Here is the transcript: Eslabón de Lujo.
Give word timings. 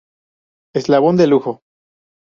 Eslabón 0.73 1.15
de 1.17 1.27
Lujo. 1.27 1.61